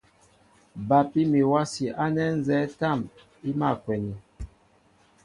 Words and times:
Bapí 0.87 1.21
mi 1.31 1.39
wási 1.51 1.85
ánɛ 2.03 2.23
nzɛ́ɛ́ 2.37 2.71
tâm 2.79 2.99
i 3.47 3.49
mǎl 3.59 3.75
a 3.75 3.79
kwɛni. 3.83 4.13